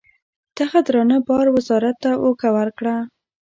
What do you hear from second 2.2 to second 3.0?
اوږه ورکړه.